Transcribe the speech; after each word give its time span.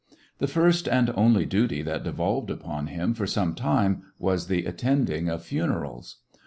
The 0.39 0.47
first 0.47 0.87
and 0.87 1.11
only 1.13 1.45
duty 1.45 1.83
that 1.83 2.03
devolved 2.03 2.49
upon 2.49 2.85
Nothing 2.85 2.97
but 2.97 3.03
him 3.03 3.13
for 3.13 3.27
some 3.27 3.53
time 3.53 4.01
was 4.17 4.47
the 4.47 4.65
attending 4.65 5.29
of 5.29 5.43
funer 5.43 5.85
als. 5.85 6.15